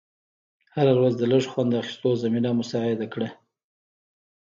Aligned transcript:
هره 0.75 0.93
ورځ 0.97 1.13
د 1.17 1.23
لیږ 1.31 1.45
خوند 1.51 1.71
اخېستو 1.81 2.09
زمینه 2.23 2.49
مساعده 2.59 3.07
کړه. 3.13 3.29